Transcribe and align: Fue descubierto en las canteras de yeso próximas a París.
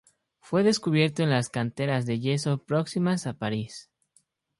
Fue 0.39 0.63
descubierto 0.63 1.21
en 1.21 1.29
las 1.29 1.49
canteras 1.49 2.07
de 2.07 2.19
yeso 2.19 2.57
próximas 2.63 3.27
a 3.27 3.33
París. 3.33 3.91